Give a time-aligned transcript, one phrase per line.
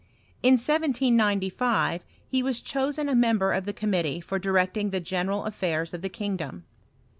[0.41, 5.93] In 1795 he was chosen a member of the committee for directing the general affairs
[5.93, 6.65] of the kingdom.